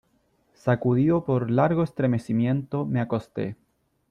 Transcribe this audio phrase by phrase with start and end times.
[0.55, 3.55] sacudido por largo estremecimiento me acosté.